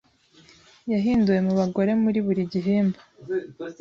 Yahinduwe 0.91 1.39
mubagore 1.47 1.91
muri 2.03 2.19
buri 2.25 2.41
gihimba 2.51 2.99